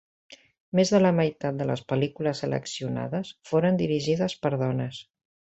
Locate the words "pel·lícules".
1.93-2.41